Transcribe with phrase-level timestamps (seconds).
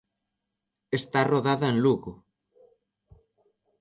[0.99, 2.11] Está rodada en Lugo.